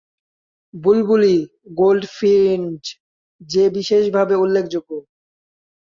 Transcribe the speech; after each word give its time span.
বুলবুলি, 0.73 1.37
gold 1.73 2.03
Finch, 2.17 2.81
jay 3.41 3.63
বিশেষভাবে 3.69 4.35
উল্লেখযোগ্য। 4.35 4.91